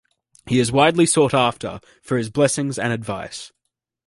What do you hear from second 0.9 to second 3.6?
sought after for his blessings and advice.